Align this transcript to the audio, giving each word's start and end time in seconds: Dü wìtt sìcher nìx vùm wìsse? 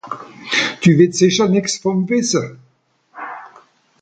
Dü 0.81 0.91
wìtt 0.97 1.17
sìcher 1.17 1.47
nìx 1.51 1.67
vùm 1.81 1.99
wìsse? 2.07 2.43